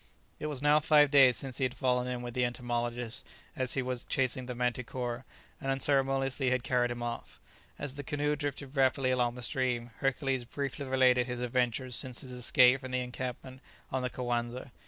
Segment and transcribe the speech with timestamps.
[0.39, 3.23] It was now five days since he had fallen in with the entomologist
[3.55, 5.25] as he was chasing the manticora,
[5.61, 7.39] and unceremoniously had carried him off.
[7.77, 12.31] As the canoe drifted rapidly along the stream, Hercules briefly related his adventures since his
[12.31, 13.61] escape from the encampment
[13.91, 14.71] on the Coanza.